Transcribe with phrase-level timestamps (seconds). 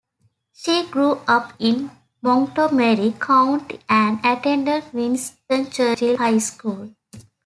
[0.51, 1.91] She grew up in
[2.23, 6.95] Montgomery County and attended Winston Churchill High School.